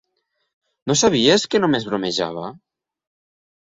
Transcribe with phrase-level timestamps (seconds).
[0.91, 2.51] No sabies que només bromejava?